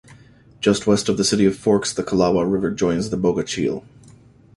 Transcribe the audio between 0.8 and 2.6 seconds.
west of the city of Forks the Calawah